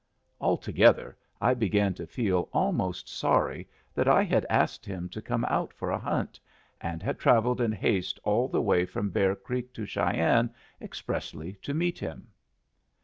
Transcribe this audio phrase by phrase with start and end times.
[0.39, 5.71] Altogether I began to feel almost sorry that I had asked him to come out
[5.75, 6.39] for a hunt,
[6.81, 10.51] and had travelled in haste all the way from Bear Creek to Cheyenne
[10.81, 12.29] expressly to meet him.